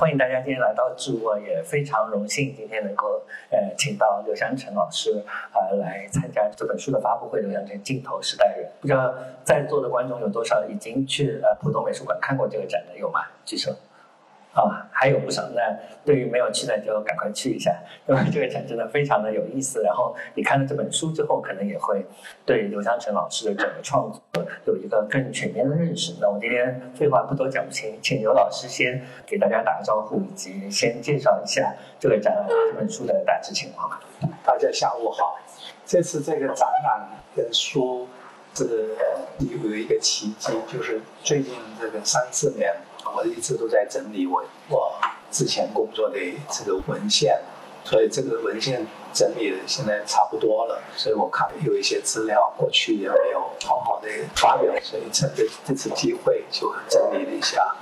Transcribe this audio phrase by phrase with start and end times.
[0.00, 7.42] 欢迎大家今天来到智沃，也非常荣幸今天能够呃请到刘山成老师呃来参加这本书的发布会。
[7.42, 12.96] 刘山成镜头时代人，不知道在座的观众有多少已经去呃浦东美术馆看过这个展的？
[12.96, 13.20] 有吗？
[13.44, 13.72] 举手。
[14.54, 15.48] 啊，还有不少。
[15.54, 15.62] 那
[16.04, 17.74] 对于没有去的，就赶快去一下，
[18.06, 19.80] 因为这个展真的非常的有意思。
[19.80, 22.04] 然后你看了这本书之后，可能也会
[22.44, 26.14] 对刘湘成老师的整个创作有一个更全面的认识。
[26.20, 34.02] 那我今天废话不多讲，请请刘老师先给大家打个招呼，以及先介绍一下这个展览这本书的大致情况吧。
[34.44, 35.38] 大家下午好，
[35.86, 38.06] 这次这个展览跟书
[38.54, 38.94] 是
[39.38, 42.74] 有一个奇迹，就是最近这个三四年。
[43.16, 44.92] 我一直都在整理我我
[45.30, 46.18] 之前工作的
[46.50, 47.40] 这个文献，
[47.84, 50.82] 所以这个文献整理的现在差不多了。
[50.96, 57.76] 所以我看有一些资料过去也没有好好的发表，所以趁着这次机会就整理了一下，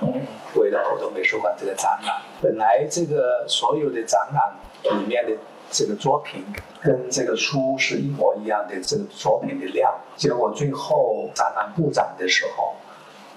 [0.55, 2.21] 为了浦东美术馆这个展览。
[2.41, 5.33] 本来这个所有的展览里面的
[5.71, 6.45] 这个作品
[6.81, 12.75] 跟这个书是一模一样的，这个作品的量，结果最后展览布展的时候。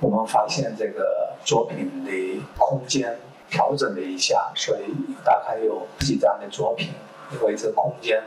[0.01, 3.19] 我们发现这个作品的空间
[3.51, 6.93] 调整了一下，所以大概有几张的作品，
[7.33, 8.23] 因为这空间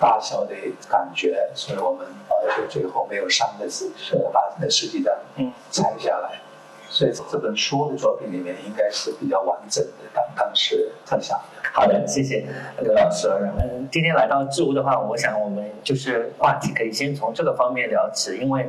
[0.00, 0.54] 大小的
[0.88, 3.90] 感觉，所以我们呃就最后没有删的是
[4.32, 5.14] 把那十几张
[5.70, 6.40] 拆下来。
[6.88, 11.38] 所以这本书的作品里面应该是比较完整的，当当时特想。
[11.76, 12.42] 好的，谢谢
[12.80, 13.28] 刘老师。
[13.28, 18.66] 嗯，今天来到智屋的话，我想我们就是话题可以先从这个方面聊起，因为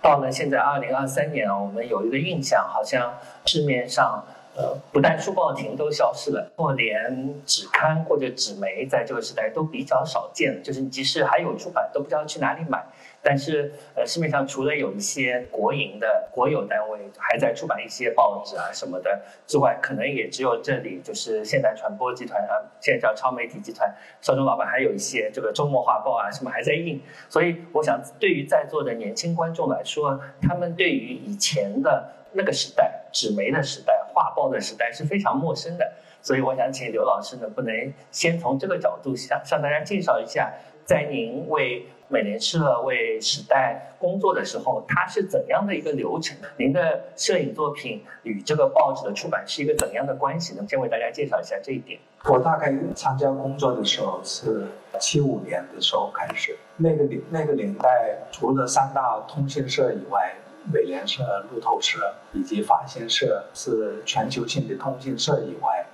[0.00, 3.12] 到了现在二零二三年啊，我们有一个印象，好像
[3.44, 4.24] 市面上
[4.56, 12.82] 呃，不但书报亭都消失了，或连纸刊或者纸媒在这个时代都比较少见，就是即使还有出版，都不知道去哪里买。
[13.20, 23.92] 但是，呃，市面上除了有一些国营的国有单位还在出版一些报纸啊什么的之外，可能也只有这里就是现代传播集团啊，现在叫超媒体集团，
[24.22, 27.02] 邵忠老板还有一些这个周末画报啊什么还在印。
[27.28, 35.92] 所以，我想对于在座的年轻观众来说，他们对于以前的那个时代纸媒的时代、画报的时代是非常陌生的。
[36.22, 40.52] 所以，我想请刘老师呢，不能先从这个角度向向大家介绍一下，
[40.84, 41.84] 在您为。
[42.10, 46.34] 美联社为时代工作的时候，它是怎样的一个流程？
[46.56, 50.64] 您的摄影作品与这个报纸的出版是一个怎样的关系呢？
[50.66, 52.00] 先为大家介绍一下这一点。
[52.24, 54.66] 我大概参加工作的时候是
[54.98, 60.34] 七五年的时候开始，那个年那个年代，除了三大通讯社以外，
[60.72, 65.84] 美联社、路透社以及法新社是全球性的通讯社以外，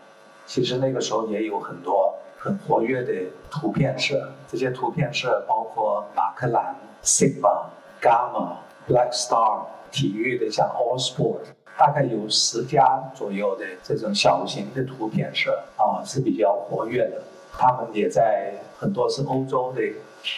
[0.46, 2.14] 其实那个时候也有很多。
[2.44, 3.10] 很活跃的
[3.50, 7.64] 图片社，这些图片社包括马克兰、Sigma、
[8.02, 8.56] Gamma、
[8.86, 11.38] Black Star，体育的像 All Sport，
[11.78, 17.22] 大概有十家左右的这种小型的图片社啊是比较活跃的。
[17.56, 19.80] 他们也在很多是欧洲的、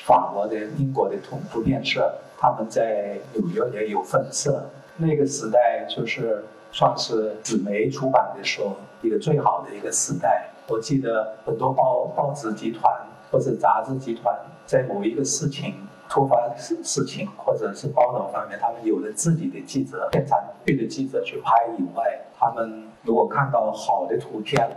[0.04, 4.64] 法国的、英国的图图片社，他们在纽约也有分社。
[4.96, 10.50] 那个时代就是算是纸媒出版的时候一个最好的一个时代。
[10.68, 12.92] 我记得很多报报纸集团
[13.30, 14.34] 或者杂志集团
[14.64, 15.74] 在某一个事情
[16.08, 24.68] 突发事事情或者是报道方面，他们有了自己的记者，现场去的记者去拍以外，他们如果看到好的图片，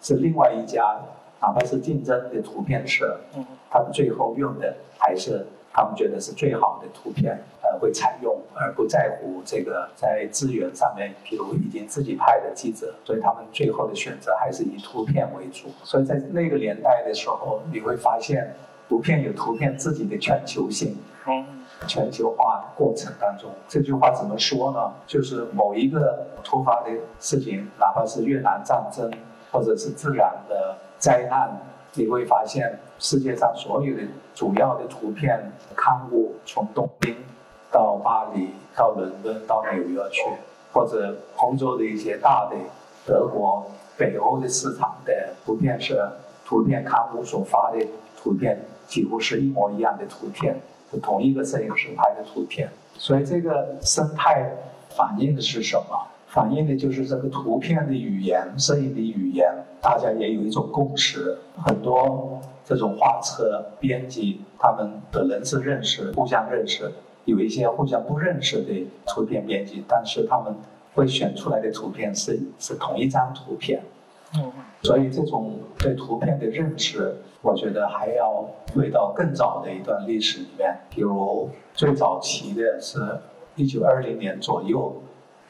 [0.00, 0.96] 是另外一家
[1.40, 3.20] 哪怕是竞争的图片社，
[3.70, 7.40] 他们最后用的还是他们觉得是最好的图片。
[7.80, 15.68] 会采用而不在乎这个在资源上面，比如已经自己派的记者，所以他们最后的选择还是以图片为主。
[15.82, 18.54] 所以在那个年代的时候，你会发现
[18.88, 20.96] 图片有图片自己的全球性，
[21.26, 21.44] 嗯，
[21.86, 24.92] 全球化过程当中，这句话怎么说呢？
[25.06, 29.10] 就是某一个突发的事情，哪怕是越南战争
[29.50, 31.50] 或者是自然的灾难，
[31.94, 34.02] 你会发现世界上所有的
[34.34, 37.16] 主要的图片刊物从东京。
[37.70, 40.22] 到巴黎、到伦敦、到纽约去，
[40.72, 42.56] 或者欧洲的一些大的
[43.06, 43.66] 德国、
[43.96, 45.12] 北欧的市场的
[45.44, 46.10] 图片社、
[46.44, 47.86] 图片刊物所发的
[48.16, 50.60] 图片，几乎是一模一样的图片，
[50.90, 52.68] 是同一个摄影师拍的图片。
[52.94, 54.50] 所以这个生态
[54.90, 56.06] 反映的是什么？
[56.28, 59.50] 反映的就是这个图片的语言、摄影的语言，
[59.80, 61.38] 大家也有一种共识。
[61.64, 66.92] 很多这种画册编辑，他们的人是认识、互相认识。
[67.28, 70.54] 有一些互相不认识的图片编辑，但是他们
[70.94, 73.82] 会选出来的图片是是同一张图片，
[74.34, 74.50] 嗯，
[74.82, 82.98] 所以这种对图片的认识，我觉得还要回到更早的一段历史里面，比如最早期的是
[83.56, 84.96] 一九二零年左右，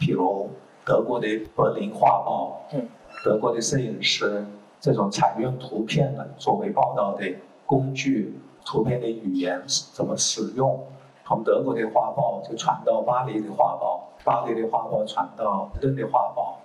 [0.00, 0.50] 比如
[0.84, 2.88] 德国的《柏林画报》，嗯，
[3.24, 4.44] 德国的摄影师
[4.80, 7.24] 这种采用图片的作为报道的
[7.64, 8.34] 工具，
[8.66, 10.84] 图片的语言怎么使用，
[11.28, 16.56] 从德国的画报就传到巴黎的画报，巴黎的画报传到伦敦的画报，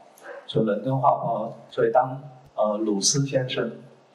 [0.47, 2.17] 所以伦敦画报，所以当
[2.55, 3.69] 呃鲁斯先生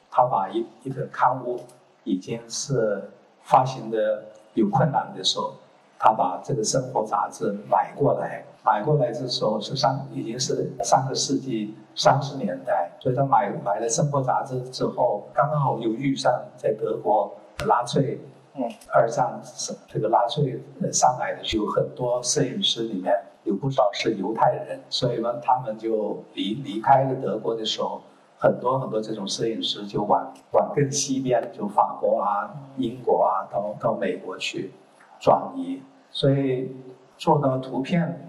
[0.09, 1.59] 他把一一本刊物
[2.03, 3.11] 已经是
[3.43, 4.23] 发行的
[4.55, 5.53] 有困难的时候，
[5.99, 8.43] 他把这个生活杂志买过来。
[8.65, 17.31] 买过来的时候是上已经是上个世纪三十年代，所以他买买了生活杂志之后，刚好又遇上在德国
[17.65, 18.19] 纳粹，
[18.55, 18.63] 嗯，
[18.93, 19.41] 二战
[19.87, 20.61] 这个纳粹
[20.91, 23.13] 上来的时候，很多摄影师里面
[23.43, 28.01] 有不少是犹太人，所以呢，他们就离离开了德国的时候，
[28.37, 34.71] 很多很多这种摄影师就往往更西边，就法国啊、英国啊，到到美国去
[35.19, 35.81] 转移，
[36.11, 36.75] 所以
[37.17, 38.25] 做到图片。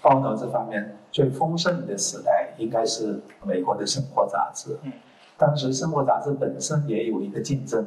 [0.00, 4.76] 报道这方面最丰盛的时代应该是美国的生活杂志。
[4.82, 4.92] 嗯，
[5.38, 7.86] 当时生活杂志本身也有一个竞争，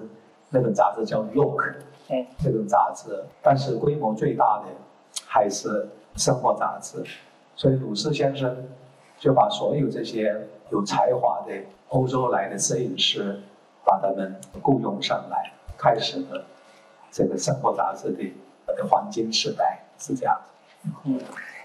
[0.56, 1.62] 那本杂志叫《Look》。
[2.08, 4.66] 嗯，这本杂志，但是规模最大的
[5.26, 7.04] 还是生活杂志。
[7.56, 8.56] 所以鲁斯先生
[9.18, 11.54] 就把所有这些有才华的
[11.90, 13.42] 欧洲来的摄影师，
[13.84, 16.46] 把他们雇佣上来，开始了
[17.12, 20.90] 这个生活杂志的黄金时代，是这样子。
[21.06, 21.20] 嗯。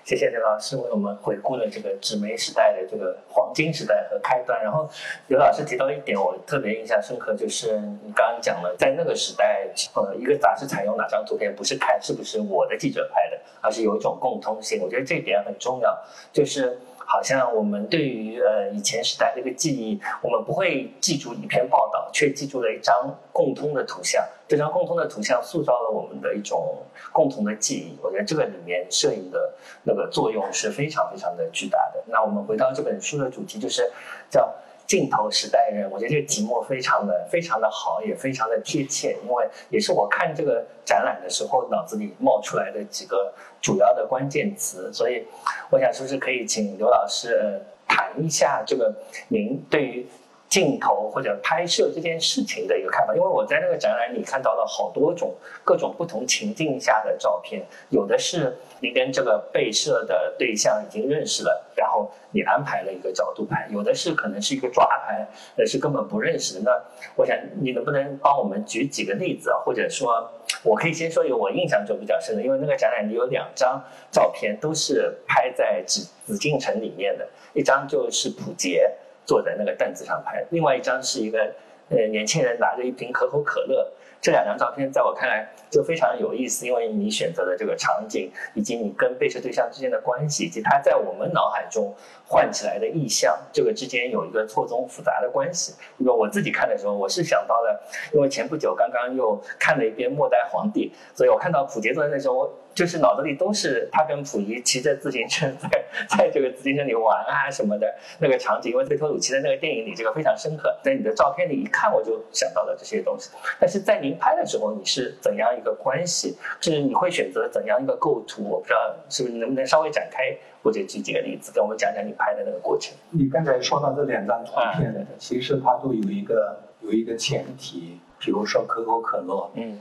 [0.05, 4.61] 谢谢刘老师为我们回顾了这个纸媒时代的这个黄金时代和开端。
[4.63, 4.89] 然后
[5.29, 14.81] 刘老师提到一点，我特别印象深刻，就是你刚刚讲了，在那个时代，呃，一个杂志采用哪张图片，不是看是不是我的记者拍的，而是有一种共通性。
[14.83, 15.99] 我觉得这一点很重要，
[16.33, 16.79] 就是。
[17.13, 22.95] 好像我们对于呃以前时代这个记忆，我们不会记住一篇报道，却记住了一张
[23.33, 24.25] 共通的图像。
[24.47, 26.79] 这张共通的图像塑造了我们的一种
[27.13, 27.99] 共同的记忆。
[28.01, 29.53] 我觉得这个里面摄影的
[29.83, 32.03] 那个作用是非常非常的巨大的。
[32.07, 33.91] 那我们回到这本书的主题，就是
[34.31, 34.49] 叫。
[34.91, 43.33] 镜头时代人，我觉得这个题目非常的非常的好，也非常的贴切，因为也是我看这个展览的时候脑子里冒出来的几个
[43.63, 45.25] 主要的关键词，所以
[45.71, 48.93] 我想是不是可以请刘老师谈一下这个
[49.29, 50.05] 您对于。
[50.51, 55.33] 镜头或者拍摄这件事情的一个看法，因为我在那个展览里看到了好多种
[55.63, 65.25] 各种不同情境下的照片，有的是你跟这个被摄的对象已经认识了，然后你安排了一个角度拍；有的是可能是一个抓拍，
[65.57, 66.61] 呃，是根本不认识的。
[66.63, 66.83] 那
[67.15, 70.29] 我想你能不能帮我们举几个例子，或者说
[70.65, 73.81] 我可以先说一个我印象中比较深的，因为那个展览里有两张
[74.11, 78.91] 照片都是拍在紫紫禁城里面的，一张就是普杰。
[79.25, 81.55] 坐在那个凳子上拍，另外一张是一个
[81.89, 83.91] 呃年轻人拿着一瓶可口可乐。
[84.23, 91.95] 这两张照片在我看来就非常有意思，因为你选择的这个场景，以及你跟被摄对象之间的关系，以及他在我们脑海中
[92.31, 95.75] 唤起来的意象，这个之间有一个错综复杂的关系。
[95.97, 97.83] 如果我自己看的时候，我是想到了，
[98.13, 102.31] 因为前不久刚刚又看了一遍《末代皇帝》，所以我看到普杰坐在那时候。
[102.31, 105.69] 我就是脑子里都是他跟溥仪骑着自行车在
[106.09, 113.29] 在这个自行车里玩啊什么的那个场景，因为贝托鲁奇的那个电影里这个非常深刻，在你的照片里一看我就想到了这些东西。
[113.59, 116.39] 但是在您拍的时候，你是怎样一个关系？
[116.61, 118.49] 就是你会选择怎样一个构图？
[118.49, 122.95] 我不知道是不是能不能稍微展开或者举几个例子，跟我们讲讲你拍的那个过程。
[123.11, 129.79] 你刚才说到这两张图片，其实它都有一个有一个前提，比如说可口可乐，嗯。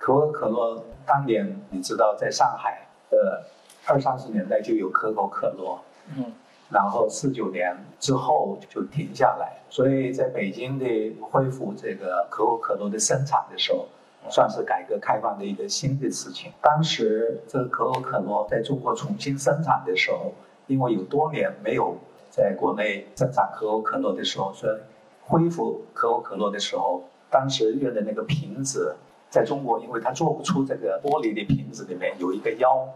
[0.00, 3.42] 可口可乐当年你知道，在上海的
[3.84, 5.76] 二三十年代就有可口可乐，
[6.16, 6.32] 嗯，
[6.70, 10.86] 然后四九年之后就停下来，所以在北京的
[11.20, 13.88] 恢复这个可口可乐的生产的时候，
[14.30, 16.52] 算是改革开放的一个新的事情。
[16.62, 20.32] 当时这可口可乐在中国重新生产的时候，
[20.66, 21.96] 因为有多年没有
[22.30, 24.76] 在国内生产可口可乐的时候，所以
[25.22, 28.96] 恢复可口可乐的时候，当时用的那个瓶子。
[29.30, 32.88] 在中国，因为它做不出这个玻璃的瓶子里面有一个腰，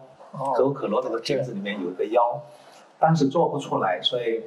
[0.55, 2.41] 可口可乐这个瓶子里面有一个腰，
[2.99, 4.43] 当时做不出来，所以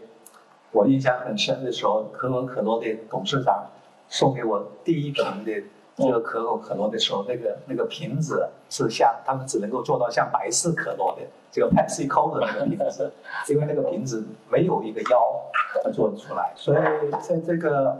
[0.71, 3.67] 我印象很深的时候，可口可乐的董事长
[4.09, 5.61] 送给我第一瓶的
[5.97, 11.21] 这个可口可乐的时候，那个那个瓶子是像他们只能够做到像百事可乐的
[11.51, 13.11] 这个 PepsiCo 的那个瓶子，
[13.49, 16.77] 因为那个瓶子没有一个腰做得出来，所以
[17.21, 17.95] 在这个。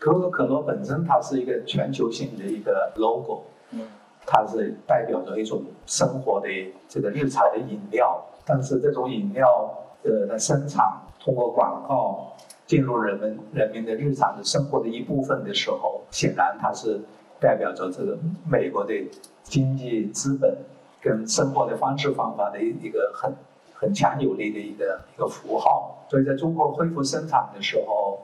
[0.00, 3.80] 可口可乐本身它是一个全球性的一个 logo，嗯，
[4.24, 6.46] 它是代表着一种生活的
[6.88, 8.24] 这个日常的饮料。
[8.46, 10.84] 但是这种饮料的生产
[11.18, 12.32] 通过广告
[12.64, 17.00] 进入人们人民的日常的生活的一部分的时候，显然它是
[17.40, 18.18] 代表着这个
[18.48, 18.94] 美国的
[19.42, 20.56] 经济资本
[21.00, 23.32] 跟生活的方式方法的一一个很
[23.74, 25.94] 很强有力的一个一个符号。
[26.10, 28.18] 所以在中国恢复生产的时候，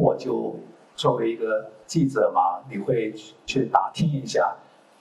[0.00, 0.56] 我就
[0.94, 3.12] 作为一个记者嘛，你会
[3.44, 4.54] 去打听一下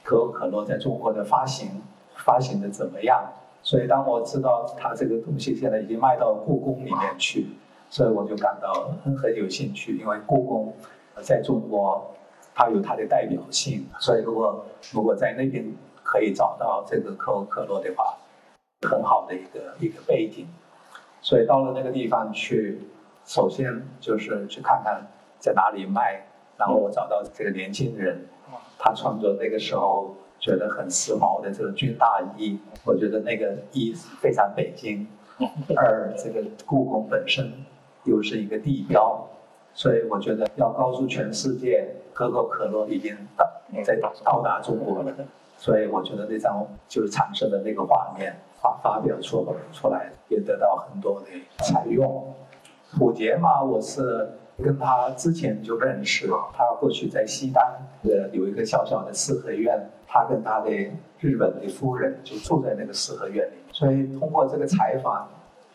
[0.04, 1.70] 可口可乐在中国的发行
[2.16, 3.24] 发行的怎么样。
[3.64, 7.48] 所以当我知道它这个东西现在已经卖到故宫里面去，
[7.90, 10.74] 所以我就感到很很有兴趣，因为故宫
[11.22, 12.12] 在中国
[12.54, 18.18] 它有它的代表性，所以如果如果在那边可以找到这个可口可乐的话，
[18.90, 20.48] 很好的一个一个背景。
[21.22, 22.80] 所以到了那个地方去，
[23.26, 25.08] 首先就是去看看
[25.40, 26.26] 在哪里卖，
[26.58, 28.26] 然后我找到这个年轻人，
[28.78, 30.16] 他穿着那个时候。
[30.42, 35.06] 觉得很时髦的这个军大衣，我觉得那个一非常北京，
[35.78, 37.54] 二这个故宫本身
[38.06, 39.24] 又是一个地标，
[39.76, 43.46] 所以我觉得要告诉全世界可口可乐已经到
[43.84, 45.14] 在到达中国了，
[45.58, 51.28] 所以我觉得那张就是产生的那个画面发发表出出来，也得到很多的
[51.64, 52.34] 采用。
[52.98, 54.30] 普杰嘛，我是。
[54.62, 57.66] 跟他之前就认识，他过去在西单
[58.04, 60.70] 呃有一个小小的四合院，他跟他的
[61.20, 65.28] 日本的夫人就住在那个四合院里，所以通过这个采访，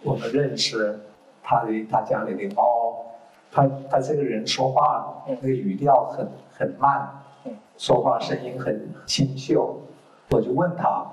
[0.05, 1.01] 我们认识
[1.43, 2.86] 他的他家里的猫，
[3.57, 7.09] 他他这个人说话那个语调很很慢，
[7.79, 9.81] 说话声音很清秀，
[10.29, 11.07] 我就问他，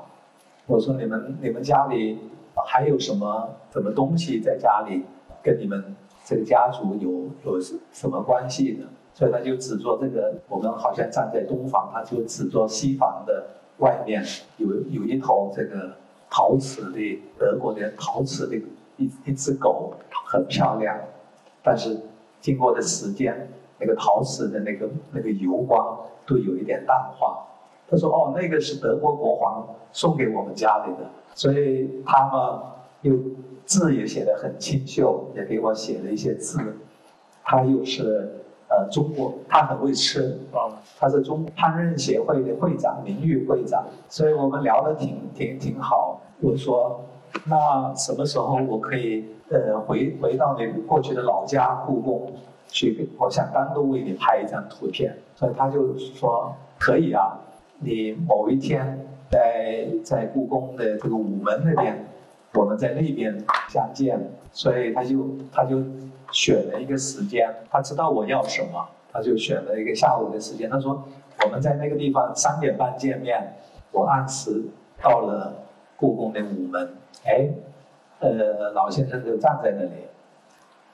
[0.66, 2.20] 我说你们你们家里
[2.68, 5.06] 还有什么什么东西在家里
[5.42, 5.96] 跟你们？
[6.26, 8.88] 这个家族有有什么关系呢？
[9.14, 13.46] 所以他就指着这个，我们好像站在东房，他就指着西房的
[13.80, 14.24] 外面
[14.56, 15.92] 有有一头这个
[16.30, 18.56] 陶瓷的德国的陶瓷的
[18.96, 19.94] 一一只狗，
[20.26, 20.98] 很漂亮，
[21.62, 22.00] 但是
[22.44, 25.98] 经过的时间，那个陶瓷的那个那个油光
[26.28, 27.44] 都有一点淡化。
[27.90, 32.60] 他说：“哦，那个是德国国皇送给我们家里的。”所以他们
[33.02, 33.18] 又。
[33.66, 36.60] 字也写得很清秀，也给我写了一些字。
[37.46, 38.30] 他又是
[38.68, 40.38] 呃中国，他很会吃，
[41.00, 46.20] 他是中烹饪协会的会长，名誉会长，所以我们聊得挺挺挺好。
[46.42, 47.06] 我说，
[47.46, 52.32] 那什么时候我可以呃回回到你过去的老家故宫
[52.68, 53.10] 去？
[53.18, 55.16] 我想单独为你拍一张图片。
[55.36, 57.38] 所以他就说可以啊，
[57.80, 59.00] 你某一天
[59.30, 62.06] 在在故宫的这个午门那边。
[62.56, 63.36] 我们在那边
[63.68, 64.16] 相见，
[64.52, 65.82] 所以他就他就
[66.32, 70.70] 选了一个时间，他知道我要什么，他就选了一个下午的时间。
[70.70, 71.04] 他说
[71.44, 73.56] 我们在那个地方三点半见面，
[73.92, 74.66] 我按时
[75.02, 75.64] 到了
[75.98, 76.90] 故宫的午门，
[77.26, 77.50] 哎，
[78.20, 80.08] 呃，老先生就站在那里，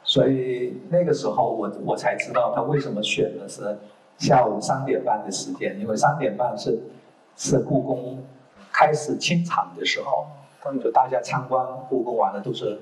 [0.04, 3.78] 所以那个时候我我才知道他为什么选的是
[4.18, 6.80] 下午三点半的时间，因为三点半是
[7.36, 8.18] 是故宫
[8.72, 10.28] 开始清场的时候。
[10.84, 12.78] 就大家参观故宫完了，都是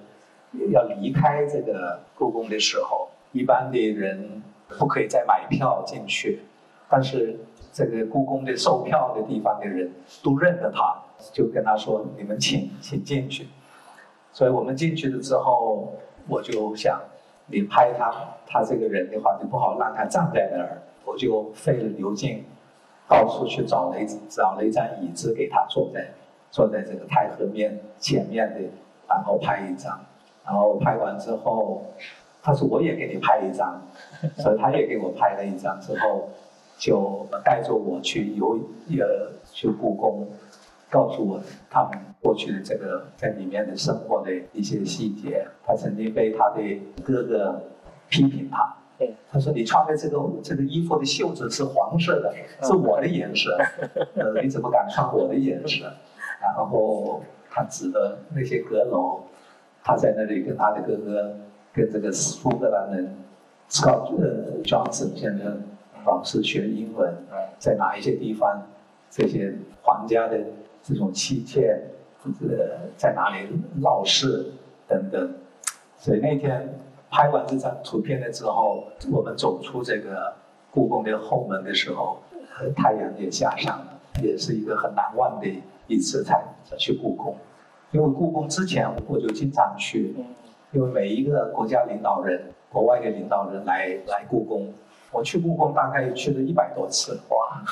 [0.72, 4.42] 要离开这个故宫的时候，一般的人
[4.77, 6.42] 不可以再买票进去。
[6.89, 7.39] 但是
[7.72, 9.89] 这个故宫的售票的地方的人
[10.22, 10.98] 都认得他，
[11.31, 13.47] 就跟他说：“你们请，请进去。”
[14.33, 15.91] 所以我们进去了之后，
[16.27, 17.00] 我就想，
[17.47, 18.13] 你拍他，
[18.45, 22.43] 他这个人的话就不好让他站在那儿，我就费了牛劲，
[23.07, 26.07] 到处去找了一找了一张椅子给他坐在。
[26.50, 28.62] 坐在这个太和面前面的，
[29.07, 30.00] 然后拍一张，
[30.45, 31.83] 然后拍完之后，
[32.41, 33.79] 他说我也给你拍一张，
[34.39, 36.29] 所以他也给我拍了一张之后，
[36.77, 38.57] 就带着我去游
[38.91, 40.25] 呃去故宫，
[40.89, 45.46] 告诉我他们过去的这个在里面的生活的一些细节。
[45.65, 46.62] 他曾经被他的
[47.03, 47.62] 哥哥
[48.10, 48.75] 批评他，
[49.29, 53.58] 他说你穿的这个这个衣服的袖子是黄色的，是我的颜色，
[54.15, 55.91] 呃你怎么敢穿我的颜色？
[56.41, 59.24] 然后他指的那些阁楼，
[59.84, 61.36] 他在那里跟他的哥哥，
[61.74, 63.13] 跟这个苏格兰人
[63.70, 65.62] ，Scott 呃 Johnson 先生，
[66.06, 67.13] 老师学英文，
[67.60, 68.62] 在哪一些地方，
[69.10, 70.39] 这些皇家的
[70.88, 71.77] 这种妻妾，
[72.24, 73.50] 呃在哪里
[73.82, 74.53] 闹事
[74.88, 75.36] 等等。
[75.98, 76.79] 所以那天
[77.10, 80.34] 拍完这张图片了之后，我们走出这个
[80.72, 82.20] 故宫的后门的时候，
[82.74, 85.48] 太阳也下山了，也是一个很难忘的。
[85.89, 86.41] 一次才
[86.77, 87.36] 去故宫，
[87.91, 90.15] 因为故宫之前我就经常去，
[90.72, 94.74] 因为每一个国家领导人、国外的领导人来来故宫，
[95.12, 97.20] 我去故宫大概去了一百多次。
[97.29, 97.63] 哇！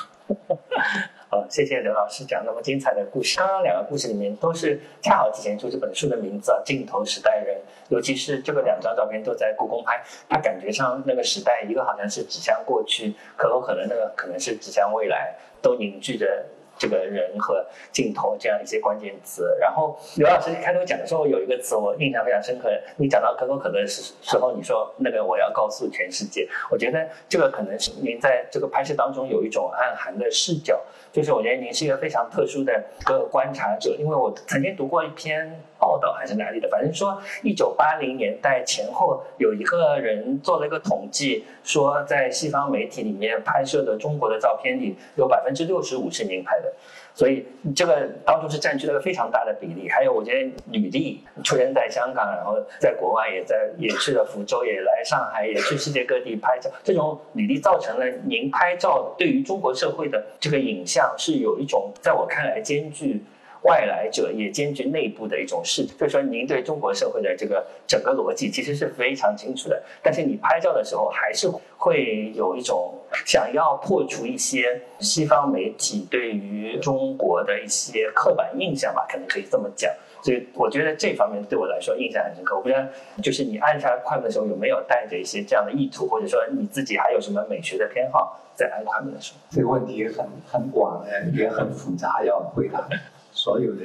[1.50, 3.38] 谢谢刘老师讲那么精彩的故事。
[3.40, 7.58] 刚刚两个故事里面都是恰好体现出这本书的名字啊《镜头时代人》，
[7.90, 16.46] 尤其是这个两张照片都在故宫拍，它感觉上那个时代，一个好像是指向过去，可口可乐那个可能是指向未来，都凝聚着。
[16.78, 19.56] 这个人和镜头这样一些关键词。
[19.62, 30.78] 然后刘老师开头讲的时候有一个词我印象非常深刻，你讲到可口可乐时时候，你说那个我要告诉全世界，我觉得这个可能是您在这个拍摄当中有一种暗含的视角。
[31.16, 46.74] 就是我觉得您是一个非常特殊的一个观察者，因为我曾经读过一篇报道还是哪里的，反正说一九八零年代前后有一个人做了一个统计，说在西方媒体里面拍摄的中国的照片里有百分之六十五是您拍的。
[47.16, 49.90] 所以这个当初是占据了一个非常大的比例。
[49.90, 56.70] 还有，我觉得女帝出生在香港，然后在国外也在也去了福州，也来上海，也去世界各地拍照。
[56.84, 63.24] 这种女帝造成了您拍照对于中国社会的这个影像是有一种，在我看来兼具。
[63.66, 72.94] 外来者也兼具内部的一种视，就是说您对中国社会的这个整个逻辑其实是非常清楚的，但是你拍照的时候还是会有一种
[73.26, 79.92] 想要破除一些西方媒体对于中国的一些刻板印象吧，可能可以这么讲。
[80.24, 82.56] 所以我觉得这方面对我来说印象很深刻。
[82.56, 82.82] 我不知道，
[83.22, 89.40] 就是你按下快门的时候有没有带着一些这样的意图，或者说你自己还有什么美学的偏好在按快门的时候？
[89.52, 92.88] 这个问题很很广哎，也很复杂，要回答。
[93.36, 93.82] 所有的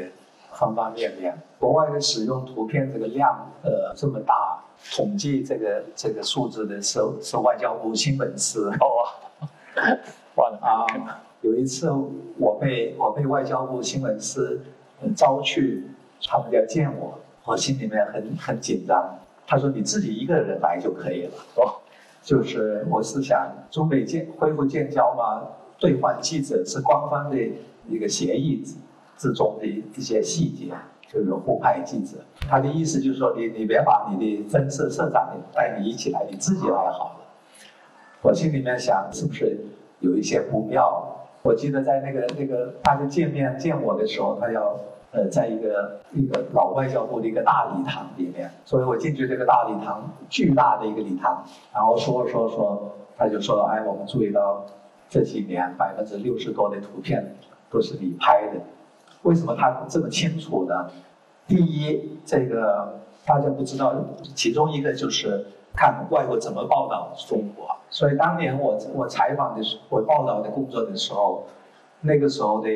[0.53, 4.63] 方方面面，国外的使用图片这个量，呃，这么大，
[4.95, 9.11] 统计这个这个数字的是是外交部新闻司哦，
[10.37, 11.21] 忘了啊。
[11.43, 11.91] 有一次
[12.39, 14.61] 我被我被外交部新闻司
[15.17, 15.85] 招去
[16.23, 19.19] 他们要见我，我心里面很很紧张。
[19.47, 21.75] 他说你自己一个人来就可以了哦，
[22.23, 25.43] 就是我是想中美建恢复建交嘛，
[25.81, 27.37] 兑换记者是官方的
[27.89, 28.63] 一个协议。
[29.21, 30.73] 之中的一些细节，
[31.07, 32.17] 就是互拍记者。
[32.49, 37.27] 他的意思就是说，你你别把你的分社社长带你一起来，你自己来好了。
[38.23, 39.59] 我心里面想，是不是
[39.99, 41.07] 有一些不妙？
[41.43, 44.75] 我记得在那个那个大家见面见我的时候，他要
[45.13, 54.65] 呃在一个一个老外交部的一个大礼堂里面，所以我进去这个大礼堂，巨大的一个礼堂，然后说说说，他就说，哎，我们注意到
[55.11, 57.35] 这几年百分之六十多的图片
[57.69, 58.61] 都是你拍的。
[59.23, 60.91] 为什么他这么清楚呢？
[61.47, 63.95] 第一，这个大家不知道，
[64.35, 67.69] 其中一个就是看外国怎么报道中国。
[67.91, 71.45] 所以当年我我采访的时，我报道的工作的时候，
[72.01, 72.69] 那个时候的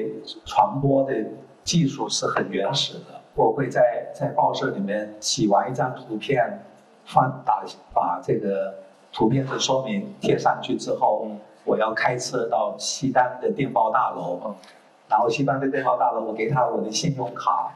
[0.44, 1.14] 传播的
[1.62, 3.20] 技术是很原始的。
[3.36, 6.60] 我会在在报社里面洗完一张图片，
[7.04, 8.74] 放打把这个
[9.12, 11.28] 图片的说明贴上去之后，
[11.64, 14.54] 我要开车到西单的电报大楼。
[15.08, 17.72] 然后西单的电话大楼，我给他我的信用卡，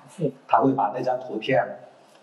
[0.49, 1.63] 他会把那张图片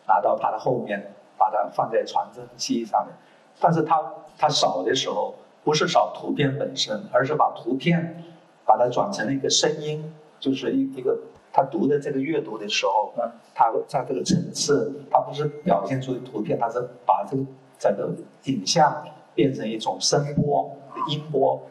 [0.08, 3.16] 拿到他的后面，把它放在传真机上面。
[3.60, 4.02] 但是他
[4.38, 8.24] 他扫的时候，不是扫图片本身，而是把图片
[8.66, 11.18] 把它转成了一个声音，就是一一个
[11.54, 13.14] 他读的这个阅读的时候，
[13.54, 17.44] 他在这个层次，他不是表现出图片，他是把这个
[17.78, 18.10] 整个
[18.46, 20.76] 影像变成一种声波、
[21.10, 21.62] 音波，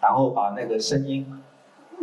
[0.00, 1.40] 然后把那个声音。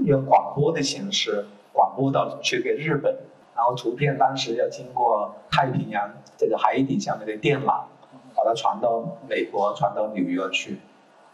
[0.07, 3.13] 用广播的形式广播到去给日本，
[3.53, 7.83] 然后图片当时要经过太平洋这个海底下面的电缆，
[8.33, 10.79] 把它传到美国，传到纽约去，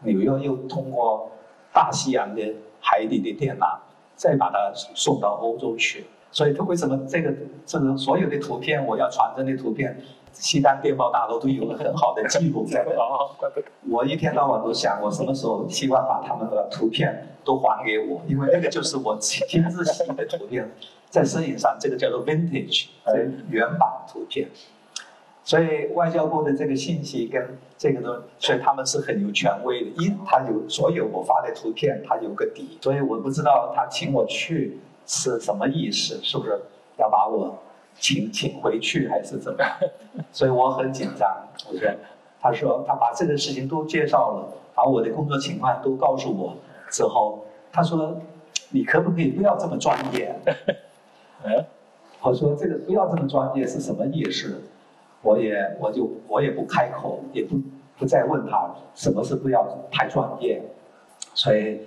[0.01, 1.29] 纽约又通过
[1.71, 2.41] 大西洋的
[2.81, 3.77] 海底的电缆，
[4.15, 6.05] 再把它送到欧洲去。
[6.31, 7.31] 所以，他为什么这个
[7.63, 9.95] 这个所有的图片我要传真的图片，
[10.33, 12.85] 西单电报大楼都有了很好的记录在。
[13.89, 20.69] 我一天到晚都想，我什么时候希望把他们的图片都还给我，因为那个就是我亲自洗的图片，
[21.09, 22.87] 在摄影上这个叫做 vintage，
[23.49, 24.49] 原版图片。
[25.43, 30.03] 所以外交部的这个信息跟这个都，所以他们是很有权威的。
[30.03, 34.79] 一，他有所有我发的图片，他有个底，所以我不知道他请我去。
[35.05, 36.17] 是什么意思？
[36.23, 36.57] 是不是
[36.95, 37.59] 要把我
[37.99, 39.69] 请请回去，还是怎么样？
[40.31, 41.29] 所以我很紧张。
[41.69, 41.89] 我说，
[42.41, 46.55] 他说他把这个事情都介绍了，把我的工作情况都告诉我
[46.89, 48.19] 之后，他说，
[48.69, 50.35] 你可不可以不要这么专业？
[51.45, 51.65] 嗯，
[52.21, 54.61] 我说这个不要这么专业是什么意思？
[55.21, 57.55] 我也我就我也不开口，也不
[57.97, 60.61] 不再问他什么是不要太专业。
[61.33, 61.79] 所以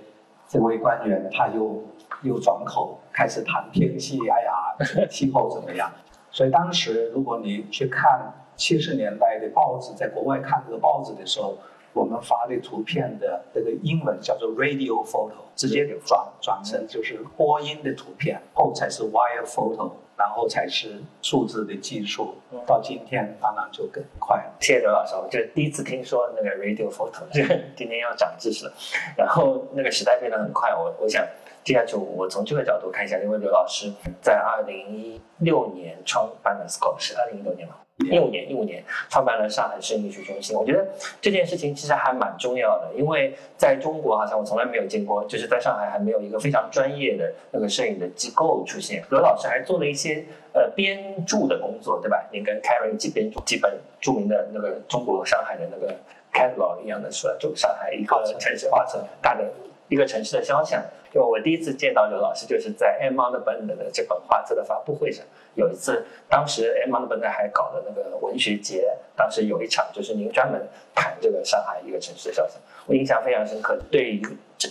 [0.47, 1.81] 这位官员他又。
[2.23, 4.53] 又转口开始谈天气，哎呀，
[5.09, 5.91] 气候怎么样？
[6.29, 11.57] 所以当时如果你去看七十年代的报纸，在国外看这个报纸的时候，
[11.93, 22.35] 我们发的图片的这个英文叫做 radio photo，直接转转成就是播音的图片，后才是 wire photo，然后才是数字的技术。
[22.67, 24.53] 到今天当然就更快了。
[24.59, 27.23] 谢谢刘老师，我就第一次听说那个 radio photo，
[27.75, 28.71] 今天要长知识。
[29.17, 31.25] 然后那个时代变得很快，我我想。
[31.67, 37.75] 接下去我从这个角度看一下，因为刘老师在二零一六年创办了 Score，是二零一六年吗？
[38.09, 40.55] 一五年，一五年创办了上海摄影艺术中心。
[40.55, 40.87] 我觉得
[41.19, 49.03] 这件事情其实还蛮重要的，因为在中国好像我从来没有见过，就是在上海还没有一个非常专业的那个摄影的机构出现。
[49.09, 52.25] 刘老师还做了一些呃编著的工作，对吧？
[52.31, 55.93] 您跟 Karen 一起编著几本著名的那个中国上海的那个
[56.31, 59.43] catalog 一样的书，就上海一个城市画册大的
[59.87, 60.83] 一个城市的肖像。
[61.09, 65.25] 就我第一次见到刘老师，就是在 M on the Band 的这本画册的发布会上。
[65.55, 73.79] 有一次，当时 M on the Band 还搞的那个文学节，当时有一场就是您专门谈这个上海一个城市的肖像，我印象非常深刻。
[73.89, 74.21] 对于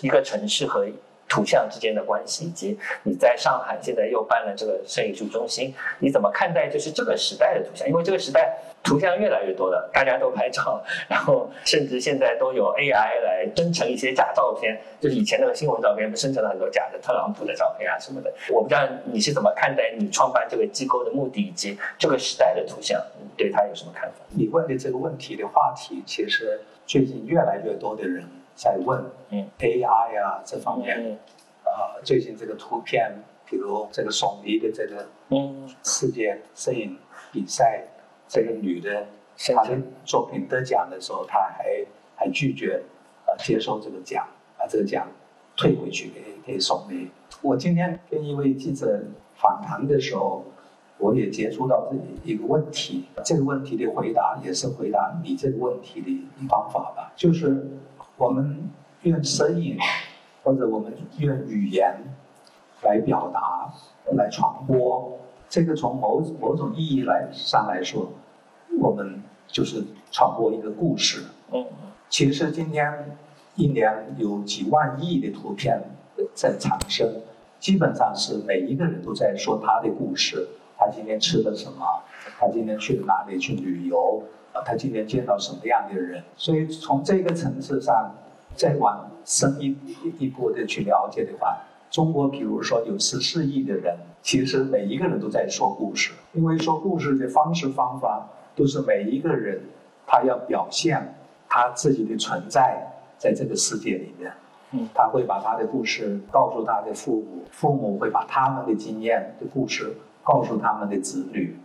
[0.02, 0.86] 一个城市和
[1.26, 7.88] 图像之间的关系，以及你在上海现在又办了这个摄影艺术中心，你怎么看待就是这个时代的图像？
[7.88, 8.56] 因为这个时代。
[8.86, 18.32] 图像越来越多了，大家都拍照， 然后甚至现在都有 AI 来生成一些假照片，就是以前那个新闻照片，不生成了很多假的特朗普的照片啊什么的。
[18.50, 24.18] 我不知道你是怎么看待你创办这个机构的目的以及这个时代的图像，你对他有什么看法？
[24.28, 31.18] 你问的这个问题的话题，其实最近越来越多的人在问，嗯，AI 啊这方面，
[31.64, 33.12] 啊，最近这个图片，
[33.50, 36.96] 比如这个索尼的这个，嗯，世界摄影
[37.32, 37.82] 比赛。
[38.28, 39.06] 这个女的，
[39.54, 41.84] 她的作品得奖的时候，她还
[42.16, 42.82] 还拒绝，
[43.26, 44.26] 呃，接受这个奖，
[44.58, 45.06] 把这个奖
[45.56, 47.08] 退回去给给索尼。
[47.42, 49.02] 我今天跟一位记者
[49.36, 50.44] 访谈的时候，
[50.98, 53.04] 我也接触到这一个问题。
[53.24, 57.68] 这个问题的回答也是回答你这个问题的一方法吧，就是
[58.16, 58.68] 我们
[59.02, 59.78] 用声音
[60.42, 61.94] 或者我们用语言
[62.82, 63.70] 来表达、
[64.14, 65.15] 来传播。
[65.48, 68.12] 这个从某某种意义来上来说，
[68.80, 71.22] 我们就是传播一个故事。
[71.52, 71.64] 嗯，
[72.08, 73.16] 其实今天
[73.54, 75.80] 一年有几万亿的图片
[76.34, 77.08] 在产生，
[77.60, 80.48] 基本上是每一个人都在说他的故事。
[80.78, 81.86] 他今天吃了什么？
[82.38, 84.22] 他今天去了哪里去旅游？
[84.52, 86.22] 啊，他今天见到什么样的人？
[86.36, 88.14] 所以从这个层次上，
[88.54, 89.76] 再往深一
[90.18, 91.56] 一步的去了解的话。
[91.96, 99.58] 中国，比如说有十四亿的人，其实每一个人都在说故事，因为说故事的方式方法都是每一个人
[100.06, 101.14] 他要表现
[101.48, 104.30] 他自己的存在在这个世界里面。
[104.72, 109.90] 嗯，他会把他的故事告诉他的父母，父母会把他们的经验的故事
[110.22, 111.56] 告诉他们的子女，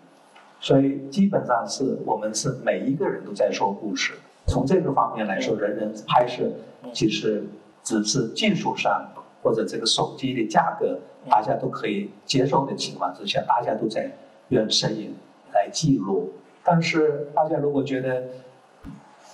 [0.61, 4.13] 所以基本上是我们是每一个人都在说故事。
[4.47, 6.49] 从这个方面来说，人人拍摄
[6.93, 7.43] 其实
[7.83, 9.05] 只是技术上。
[9.41, 10.99] 或者这个手机的价格，
[11.29, 14.11] 大家都可以接受的情况之下，大家都在
[14.49, 15.15] 用摄影
[15.53, 16.31] 来记录。
[16.63, 18.23] 但是大家如果觉得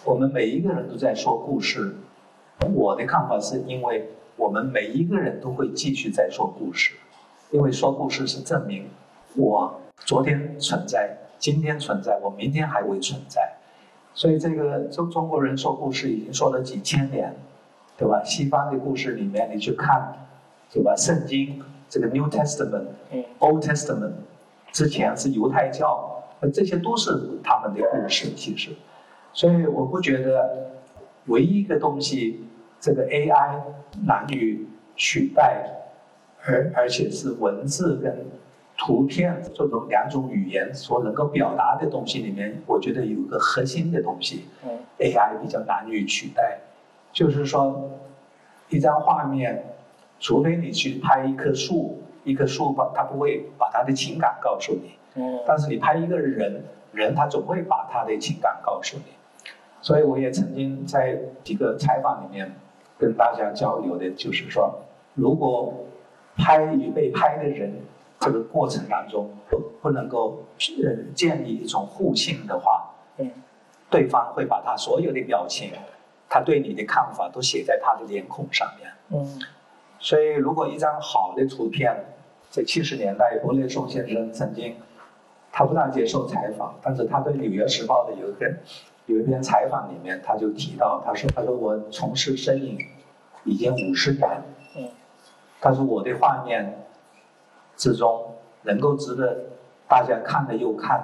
[0.05, 1.93] 我们每一个人都在说故事，
[2.73, 6.93] 我的看法是因为我们每一个人都会继续在说故事，
[7.51, 8.87] 因为说故事是证明
[9.35, 13.57] 我昨天存在，今天存在，我明天还会存在。
[14.13, 17.35] 所以这个中中国人说故事已经说了几千年。
[17.97, 18.23] 对吧？
[18.23, 20.13] 西方的故事里面，你去看，
[20.71, 20.95] 对吧？
[20.95, 22.86] 圣经这个 New Testament、
[23.39, 24.13] Old Testament
[24.71, 27.12] 之前是犹太教，这些都是
[27.43, 28.29] 他们的故事。
[28.36, 28.69] 其实，
[29.33, 30.69] 所以我不觉得
[31.25, 32.45] 唯一一个东西，
[32.79, 33.62] 这个 AI
[34.05, 35.63] 难以取代，
[36.45, 38.15] 而而且是文字跟
[38.77, 44.45] 图片这种两种语言所能够表达的东西里面，我觉得有个核心的东西
[44.99, 46.60] ，AI 比较难以取代。
[47.17, 47.89] 就是说，
[48.69, 49.73] 一张画面，
[50.19, 54.91] 除非你去拍一棵树，一棵树吧它不会把它的情感告诉你。
[55.15, 55.39] 嗯。
[55.47, 59.06] 但是你拍一个人，人他总会把他的情感告诉你。
[59.82, 62.53] 所以我也曾经在几个采访里面
[62.99, 64.71] 跟大家交流的，就是说，
[65.15, 65.73] 如果
[66.36, 67.73] 拍与被拍的人
[68.19, 70.43] 这个过程当中不不能够
[70.84, 73.32] 呃建立一种互信的话，嗯，
[73.89, 75.71] 对方会把他所有的表情。
[76.29, 78.91] 他对你的看法都写在他的脸孔上面。
[79.09, 79.39] 嗯，
[79.99, 81.95] 所以如果一张好的图片，
[82.49, 84.75] 在七十年代，伯列松先生曾经，
[85.51, 88.57] 他不大接受采访，但是他对《纽约时报》的有一篇
[89.05, 92.77] 有一篇采访里面，他就提到，他说：“他说我从事摄影
[93.45, 94.43] 已经五十年，
[94.75, 94.89] 嗯，
[95.61, 96.85] 他说我的画面
[97.75, 99.45] 之中能够值得
[99.87, 101.01] 大家看了又看，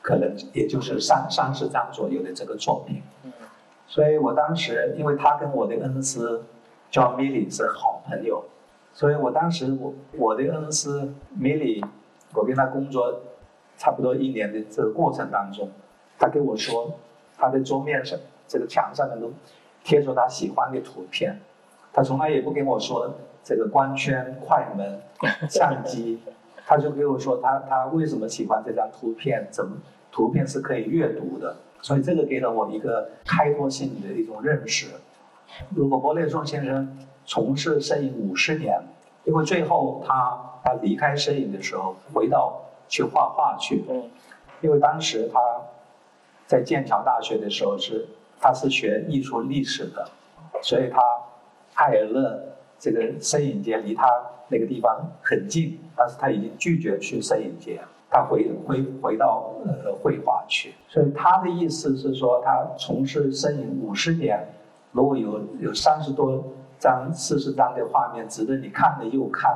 [0.00, 3.32] 可能也就是三三十张左右的这个作品。”嗯
[3.88, 6.42] 所以我当时，因为他跟我的恩师
[6.92, 8.44] John Milly 是好朋友，
[8.92, 11.08] 所以我当时我我的恩师
[11.40, 11.82] Milly，
[12.34, 13.20] 我跟他工作
[13.78, 15.70] 差不多一年的这个过程当中，
[16.18, 16.92] 他跟我说，
[17.38, 19.32] 他的桌面上这个墙上面都
[19.82, 21.40] 贴着他喜欢的图片，
[21.90, 25.00] 他从来也不跟我说这个光圈、快门、
[25.48, 26.20] 相机，
[26.66, 29.76] 他就给我说他他为什么喜欢这张图片，怎么
[30.10, 34.86] 图片是可以阅读的，所以这个给了我一个开拓性的一种认识。
[35.74, 38.80] 如果伯列松先生从事摄影五十年，
[39.24, 44.10] 因为最后他他离开摄影的时候，回到去画画去，嗯，
[44.60, 45.38] 因为当时他
[46.46, 48.06] 在剑桥大学的时候是
[48.40, 50.08] 他是学艺术历史的，
[50.62, 51.00] 所以他
[51.74, 52.40] 爱尔勒
[52.78, 54.06] 这个摄影节离他
[54.48, 64.46] 那个地方很近，但是他已经拒绝去摄影节，他回回回到呃绘画去，所以他的意思是说他从事摄影五十年，
[64.92, 66.42] 如果有有三十多
[66.78, 69.54] 张、四十张的画面值得你看了又看，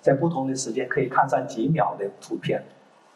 [0.00, 2.62] 在不同的时间可以看上几秒的图片。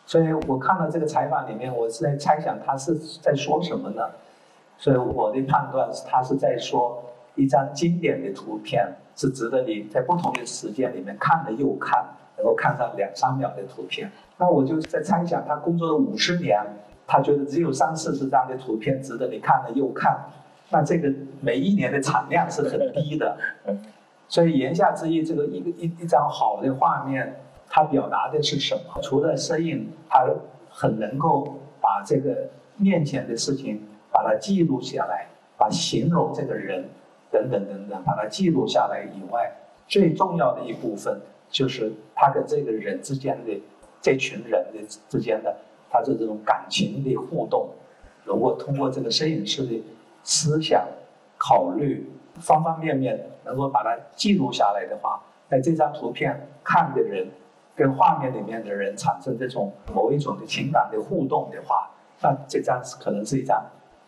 [0.07, 4.03] 所以我看到这个采访里面，我是在猜想他是在说什么呢？
[4.79, 12.03] 所以我的判断是，他是在说一张经典的图片是值得你在不同的时间里面看了又看，
[12.39, 14.11] 能够看上两三秒的图片。
[14.39, 16.59] 那我就在猜想，他工作了五十年，
[17.07, 20.19] 他觉得只有三四十张的图片值得你看了又看，
[20.71, 23.37] 那这个每一年的产量是很低的。
[24.29, 27.37] 所以言下之意，这个一个一一张好的画面。
[27.71, 28.99] 它表达的是什么？
[29.03, 30.27] 除了摄影，它
[30.71, 32.35] 很能够把这个
[32.79, 33.79] 面前的事情
[34.11, 35.27] 把它记录下来，
[35.59, 36.83] 把形容这个人
[37.31, 39.53] 等等等等把它记录下来以外，
[39.87, 43.61] 最重要的一部分就是他跟这个人之间的
[44.01, 45.57] 这群人的之间的
[45.91, 47.69] 他的这种感情的互动。
[48.25, 49.83] 如果通过这个摄影师的
[50.23, 50.87] 思想
[51.37, 52.09] 考虑
[52.41, 57.29] 方方面面能够把它记录下来的话，在这张图片看的人。
[57.79, 61.89] 跟画面里面的人产生这种某一种的情感的互动的话，
[62.21, 63.65] 那这张可能是一张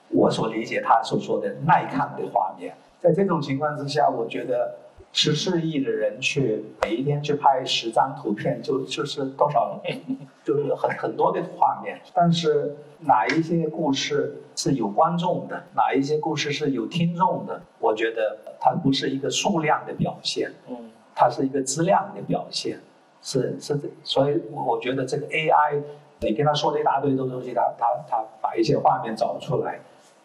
[0.09, 2.74] 我所理解他所说的耐看的画面。
[2.98, 4.74] 在这种情况之下，我觉得
[5.12, 9.81] 十四亿的人去每一天去拍十张图片，就就是多少，
[10.44, 12.01] 就是很很多的画面。
[12.14, 22.79] 但是哪一些故事是有观众的，哪一些故事是有听众的，我觉得它不是一个数量的表现，嗯，它是一个质量的表现。
[23.23, 25.83] 是是这，所以我觉得这个 AI，
[26.20, 29.79] 你跟他说了一大堆的东西，他他他把一些画面找出来，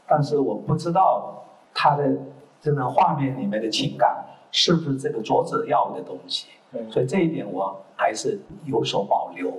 [0.07, 1.43] 但是我不知道
[1.73, 2.09] 他的
[2.61, 4.24] 这个画面里面的情感
[4.55, 6.47] 是不是这个作者要的东西，
[6.89, 9.51] 所以这一点我还是有所保留。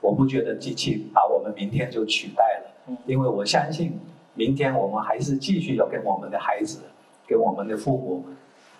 [0.00, 3.98] 我不觉得机器把我们明天就取代了，因为我相信
[4.34, 6.78] 明天我们还是继续要跟我们的孩子、
[7.26, 8.24] 跟我们的父母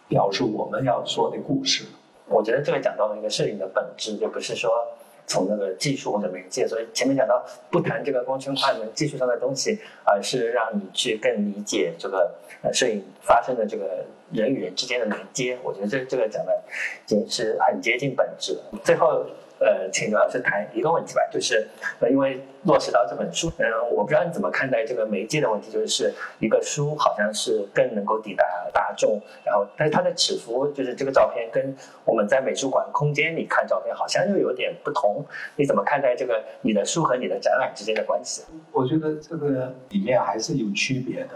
[0.06, 1.84] 表述我们要说的故事。
[2.28, 4.70] 我觉得这个讲到了一个摄影的本质，就不是说
[5.26, 6.68] 从那个技术或者媒介。
[6.68, 12.32] 所以前面讲到不谈这个光圈、快门技术上的东西，而是让你去更理解这个
[12.62, 15.58] 呃摄影发生的这个人与人之间的连接。
[15.62, 16.52] 我觉得这这个讲的
[17.06, 18.58] 已经是很接近本质。
[18.82, 19.24] 最后。
[19.60, 21.66] 呃，请刘老师谈一个问题吧，就是
[22.00, 35.24] 呃，因为落实到这本书，嗯，我不知道你怎么看待这个媒介的问题，就是一个书好像是更能够抵达大众，然后但是它的尺幅，就是这个照片跟我们在美术馆空间里看照片好像又有点不同，
[35.56, 38.42] 你怎么看待这个你的书和你的展览之间的关系？
[38.72, 41.30] 我觉得这个里面还是有区别的。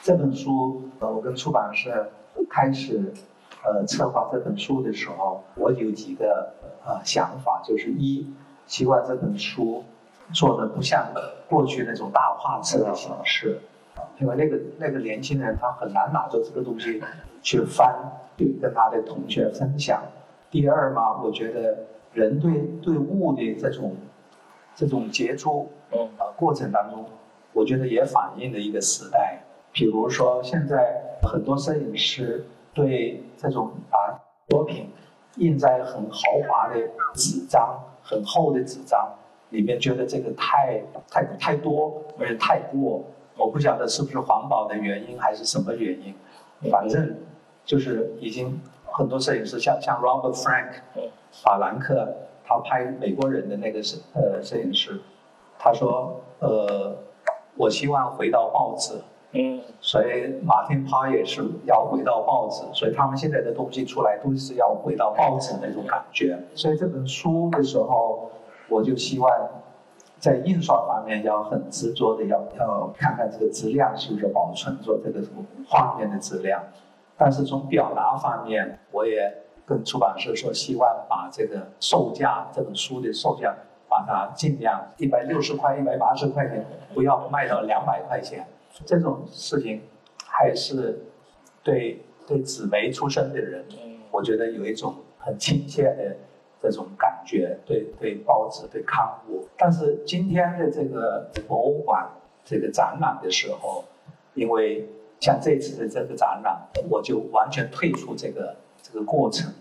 [0.00, 2.08] 这本书，呃，我跟出版社
[2.50, 3.12] 开始
[3.64, 6.52] 呃策划这本书的时候，我有几个。
[6.86, 8.30] 呃，想法就是一，
[8.66, 9.82] 希望这本书
[10.34, 11.02] 做的不像
[11.48, 13.58] 过去那种大画册的形式，
[14.18, 17.02] 因为那个那个年轻人他很难拿着这个东西
[17.40, 17.90] 去翻，
[18.36, 20.02] 去跟他的同学分享。
[20.50, 23.96] 第二嘛，我觉得人对对物的这种
[24.76, 27.06] 这种接触，呃过程当中，
[27.54, 29.42] 我觉得也反映了一个时代。
[29.72, 33.98] 比如说现在很多摄影师对这种把
[34.48, 34.90] 作品。
[35.38, 36.80] 印在很豪华的
[37.12, 39.12] 纸张、很厚的纸张
[39.50, 43.02] 里面，觉得这个太太太多，而且太过。
[43.36, 46.14] 我不晓得是不是环保的原因，还是什么原因。
[46.70, 47.16] 反正
[47.64, 50.74] 就是已经很多摄影师，像像 Robert Frank，
[51.32, 55.00] 法兰克，他拍美国人的那个摄呃摄影师，
[55.58, 56.96] 他说呃，
[57.56, 58.94] 我希望回到报纸。
[59.36, 66.38] 嗯，所以马天趴也是要回到报纸，所以他们现在的东西出来都是要回到报纸那种感觉。
[66.54, 68.30] 所以这本书的时候，
[68.68, 69.28] 我就希望
[70.20, 75.20] 在印刷方面要很执着的要要看看这个质量是不是保存着这个
[75.68, 76.62] 画面的质量。
[77.16, 79.32] 但是从表达方面，我也
[79.66, 83.52] 跟出版社说，希望把这个售价，这本书的售价，
[83.88, 88.46] 把它尽量一百六十块、一百八十块钱，不要卖到两百块钱。
[88.84, 89.80] 这种事情，
[90.26, 91.00] 还是
[91.62, 93.64] 对对紫薇出身的人，
[94.10, 96.16] 我觉得有一种很亲切的
[96.60, 99.46] 这种感觉，对对报纸、对刊物。
[99.56, 102.08] 但是今天的这个博物馆
[102.44, 103.84] 这个展览的时候，
[104.34, 104.88] 因为
[105.20, 106.60] 像这次的这个展览，
[106.90, 109.52] 我就完全退出这个这个过程，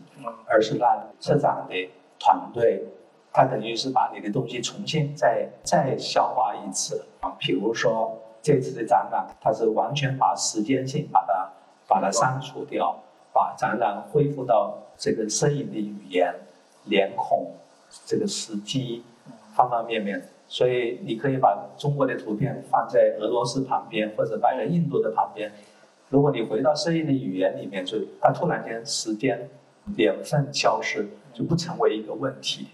[0.48, 2.84] 而是让策展的团队，
[3.32, 7.36] 他等于是把你的东西重新再再消化一次啊。
[7.40, 11.50] 比如说这次的展览，它是完全把时间性把它
[11.88, 13.00] 把它删除掉，
[13.34, 16.36] 把展览恢复到这个摄影的语言、
[16.84, 17.54] 脸孔、
[18.06, 19.02] 这个时机
[19.56, 20.22] 方方面面。
[20.46, 25.52] 所以你可以把中国的图片放在俄罗斯旁边，或者摆在印度的旁边。
[26.10, 29.50] 如果你回到摄影的语言里面去，它突然间时间、
[29.96, 32.68] 年份消失，就不成为一个问题。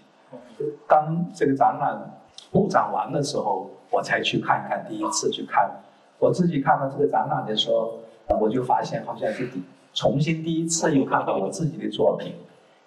[0.88, 5.70] 当这个展览布展完的时候，我才去看看，第一次去看。
[6.18, 7.98] 我自己看到这个展览的时候，
[8.40, 9.48] 我就发现好像是
[9.94, 12.34] 重新第一次又看到我自己的作品，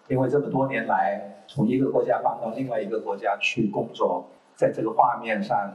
[0.07, 4.25] 因为这么多年来从一个国家搬到另外一个国家去工作。
[4.55, 5.73] 在这个画面上，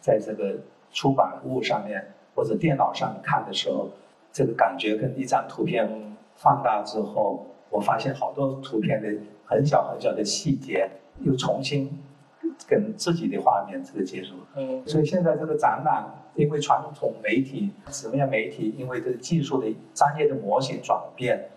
[0.00, 0.54] 在这个
[0.92, 3.90] 出版物上面或者电脑上看的时候，
[4.32, 9.08] 这个感觉跟一张图片放大之后，我发现好多图片的
[9.44, 10.88] 很小很小的细节
[11.22, 11.90] 又重新
[12.66, 14.34] 跟自己的画面这个接触。
[14.56, 14.82] 嗯。
[14.86, 21.48] 所以现在这个展览，因为传统媒体、纸面媒体，因为这个技术的专业的模型转变，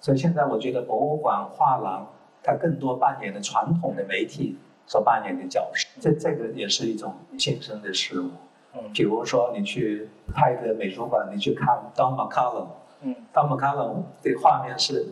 [0.00, 2.06] 所以现在我觉得博物馆、画廊
[2.42, 4.56] 它更多扮演了传统的媒体。
[4.86, 8.28] 所扮演的角色，这这个也是一种新生的事物。
[8.74, 12.66] 嗯，比如说你去拍个美术馆，你去看 Don McCullum，
[13.00, 15.06] 嗯，Don McCullum 的画面是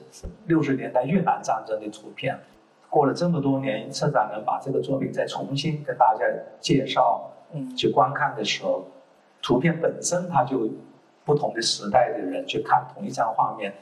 [0.44, 2.38] 六十年代越南战争的图片。
[2.92, 6.26] 过了这么多年，策展人把这个作品再重新跟大家
[6.60, 8.84] 介绍，嗯，去观看的时候，
[9.40, 10.68] 图片本身它就
[11.24, 13.72] 不同的时代的人去看同一张画面，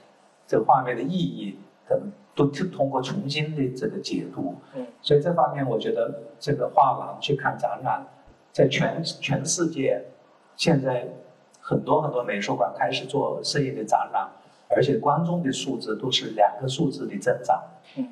[0.47, 2.01] 这个画面的意义等。
[2.33, 8.03] 都通过重新的这个解读，嗯，所以这方面我觉得这个画廊去看展览，
[8.51, 10.03] 在全全世界，
[10.57, 11.07] 现在
[11.61, 14.27] 很多很多美术馆开始做摄影的展览，
[14.75, 17.63] 而且观众的素质都是两个数字的增长，
[17.97, 18.09] 嗯，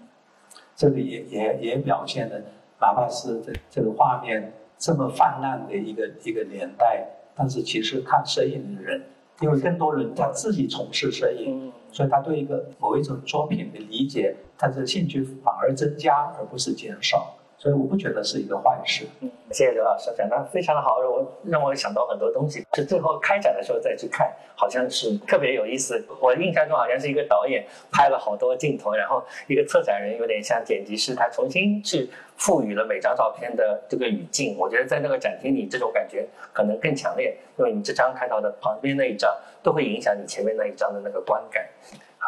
[0.79, 2.41] 这个也也也表现了，
[2.81, 9.03] 哪怕是这这个画面这么泛滥的一个一个年代，但是其实看摄影的人。
[9.41, 17.37] 因为更多人他自己从事摄影，所以他对一个某一种作品的理解，他的兴趣反而增加，而不是减少。
[17.59, 19.05] 所以我不觉得是一个坏事。
[19.21, 22.65] 嗯，谢谢刘老师讲的非常的好，我让我想到很多东西。
[22.75, 26.01] 是最后开展的时候再去看，好像是特别有意思。
[26.21, 34.57] 我印象中好像是一个导演拍了好多镜头，然后一个策展人有点像剪辑师，他重新去赋予了每张照片的这个语境。
[34.57, 41.67] 我觉得在那个展厅里，这种感觉可能更强烈，因为你这张看到的旁边那一张都会影响你前面那一张的那个观感。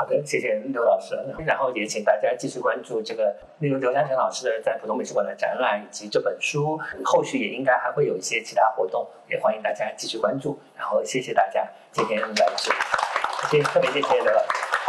[0.00, 1.14] 好的，谢谢刘老师。
[1.44, 10.58] 然后也请大家继续关注这个例如刘嘉诚老师的在浦东美术馆的展览以及这本书，后续也应该还会有一些其他活动，也欢迎大家继续关注。
[10.74, 12.72] 然后谢谢大家今天来这，
[13.50, 14.79] 谢谢特别谢谢刘老师。